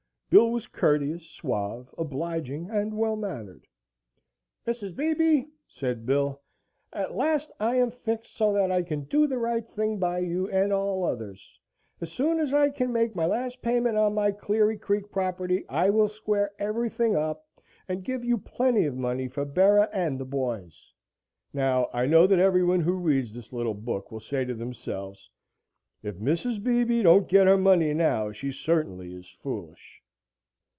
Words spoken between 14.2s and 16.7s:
Cleary Creek property, I will square